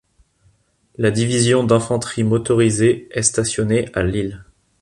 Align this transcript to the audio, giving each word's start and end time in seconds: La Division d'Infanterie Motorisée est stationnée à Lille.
La 0.97 1.11
Division 1.11 1.63
d'Infanterie 1.63 2.23
Motorisée 2.23 3.07
est 3.11 3.21
stationnée 3.21 3.87
à 3.93 4.01
Lille. 4.01 4.43